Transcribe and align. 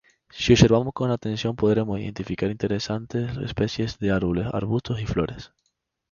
Si 0.31 0.51
observamos 0.53 0.93
con 0.95 1.11
atención 1.11 1.55
podremos 1.55 1.99
identificar 1.99 2.49
interesantes 2.49 3.37
especies 3.37 3.99
de 3.99 4.09
árboles, 4.09 4.47
arbustos 4.51 4.99
y 4.99 5.05
flores. 5.05 5.51